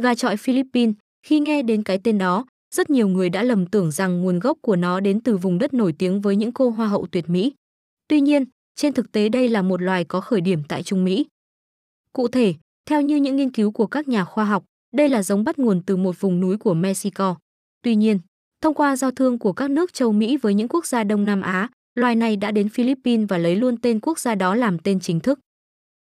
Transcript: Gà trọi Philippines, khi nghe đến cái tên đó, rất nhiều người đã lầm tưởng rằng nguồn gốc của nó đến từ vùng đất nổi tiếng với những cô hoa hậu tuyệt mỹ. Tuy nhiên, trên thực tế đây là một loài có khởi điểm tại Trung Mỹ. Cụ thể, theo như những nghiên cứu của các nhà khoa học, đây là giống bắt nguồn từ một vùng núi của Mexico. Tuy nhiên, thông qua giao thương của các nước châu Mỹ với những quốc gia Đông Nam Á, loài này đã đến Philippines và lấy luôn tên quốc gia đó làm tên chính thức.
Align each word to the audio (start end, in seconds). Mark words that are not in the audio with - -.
Gà 0.00 0.14
trọi 0.14 0.36
Philippines, 0.36 0.94
khi 1.26 1.40
nghe 1.40 1.62
đến 1.62 1.82
cái 1.82 1.98
tên 1.98 2.18
đó, 2.18 2.44
rất 2.74 2.90
nhiều 2.90 3.08
người 3.08 3.28
đã 3.28 3.42
lầm 3.42 3.66
tưởng 3.66 3.90
rằng 3.90 4.20
nguồn 4.20 4.38
gốc 4.38 4.58
của 4.60 4.76
nó 4.76 5.00
đến 5.00 5.20
từ 5.20 5.36
vùng 5.36 5.58
đất 5.58 5.74
nổi 5.74 5.94
tiếng 5.98 6.20
với 6.20 6.36
những 6.36 6.52
cô 6.52 6.70
hoa 6.70 6.86
hậu 6.88 7.06
tuyệt 7.06 7.30
mỹ. 7.30 7.52
Tuy 8.08 8.20
nhiên, 8.20 8.44
trên 8.76 8.92
thực 8.92 9.12
tế 9.12 9.28
đây 9.28 9.48
là 9.48 9.62
một 9.62 9.82
loài 9.82 10.04
có 10.04 10.20
khởi 10.20 10.40
điểm 10.40 10.62
tại 10.68 10.82
Trung 10.82 11.04
Mỹ. 11.04 11.26
Cụ 12.12 12.28
thể, 12.28 12.54
theo 12.86 13.00
như 13.02 13.16
những 13.16 13.36
nghiên 13.36 13.50
cứu 13.50 13.70
của 13.72 13.86
các 13.86 14.08
nhà 14.08 14.24
khoa 14.24 14.44
học, 14.44 14.64
đây 14.94 15.08
là 15.08 15.22
giống 15.22 15.44
bắt 15.44 15.58
nguồn 15.58 15.82
từ 15.86 15.96
một 15.96 16.20
vùng 16.20 16.40
núi 16.40 16.56
của 16.56 16.74
Mexico. 16.74 17.36
Tuy 17.82 17.94
nhiên, 17.94 18.18
thông 18.62 18.74
qua 18.74 18.96
giao 18.96 19.10
thương 19.10 19.38
của 19.38 19.52
các 19.52 19.70
nước 19.70 19.92
châu 19.92 20.12
Mỹ 20.12 20.36
với 20.36 20.54
những 20.54 20.68
quốc 20.68 20.86
gia 20.86 21.04
Đông 21.04 21.24
Nam 21.24 21.40
Á, 21.40 21.68
loài 21.94 22.14
này 22.14 22.36
đã 22.36 22.50
đến 22.50 22.68
Philippines 22.68 23.28
và 23.28 23.38
lấy 23.38 23.56
luôn 23.56 23.76
tên 23.76 24.00
quốc 24.00 24.18
gia 24.18 24.34
đó 24.34 24.54
làm 24.54 24.78
tên 24.78 25.00
chính 25.00 25.20
thức. 25.20 25.40